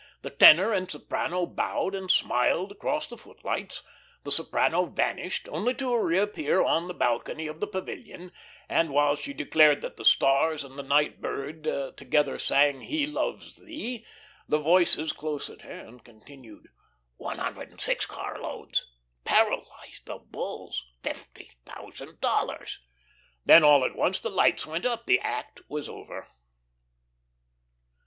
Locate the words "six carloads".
17.79-18.87